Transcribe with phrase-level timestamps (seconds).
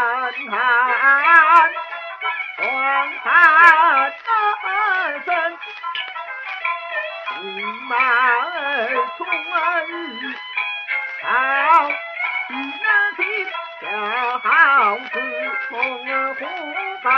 [0.00, 0.52] 安看，
[2.56, 2.64] 黄
[3.22, 3.24] 山
[5.26, 5.28] 深，
[7.28, 7.42] 骏
[7.86, 8.48] 马儿
[9.18, 9.20] 冲
[9.52, 9.54] 儿
[11.22, 11.28] 好，
[12.48, 12.82] 一人
[13.18, 13.20] 听
[13.82, 13.84] 小
[14.38, 14.48] 好
[14.96, 15.14] 子
[15.68, 15.70] 从
[16.34, 16.40] 湖
[17.02, 17.08] 畔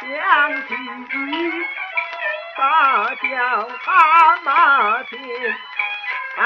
[0.00, 0.06] 响
[0.68, 0.70] 起。
[2.56, 2.60] 大
[3.16, 3.26] 叫
[3.82, 3.88] 喊
[4.44, 4.48] 马
[5.04, 5.18] 前，
[6.36, 6.40] 来，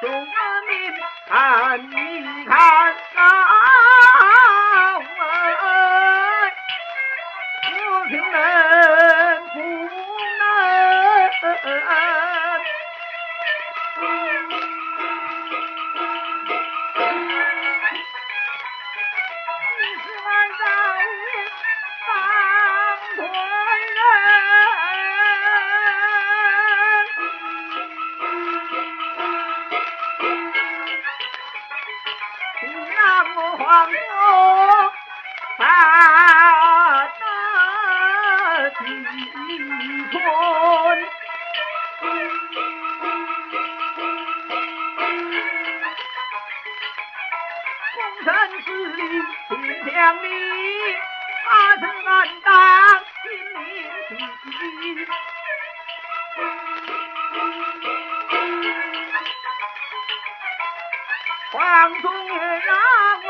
[0.00, 0.24] 众人
[0.68, 0.72] 民
[1.28, 1.30] 看
[1.82, 2.50] 一看
[33.72, 33.96] 黄土
[35.56, 35.64] 把
[37.18, 37.24] 那
[38.68, 38.84] 地
[40.10, 40.14] 村，
[47.94, 48.28] 功臣
[48.62, 49.00] 之礼
[49.48, 49.50] 天
[49.86, 50.26] 将里，
[51.48, 52.12] 他是俺
[52.44, 52.52] 当
[53.22, 53.24] 亲
[53.56, 53.56] 民
[54.44, 55.08] 妻。
[61.52, 61.56] 黄
[62.02, 62.04] 忠
[62.66, 62.70] 让
[63.24, 63.28] 我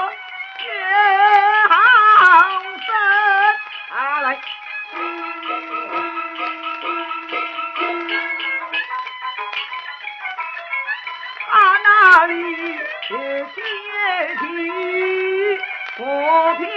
[15.97, 16.05] 级不
[16.57, 16.73] 偏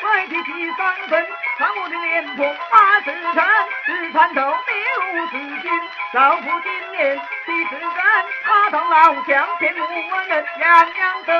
[0.00, 0.32] 鸟迹。
[0.42, 0.78] 第三
[1.08, 1.26] 分，
[1.58, 2.38] 看我的脸庞
[2.70, 3.38] 八十三，
[3.86, 5.32] 四川头六十
[5.62, 5.70] 斤，
[6.12, 9.84] 少妇今年七十三，他同老乡骗我
[10.28, 11.32] 人，洋洋得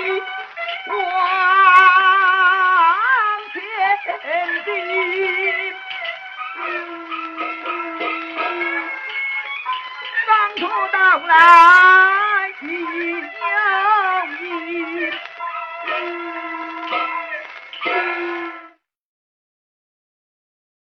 [0.00, 0.22] 意
[0.86, 0.96] 往
[3.52, 3.56] 前
[4.64, 4.66] 进，
[10.26, 10.60] 当初
[10.92, 12.27] 到来。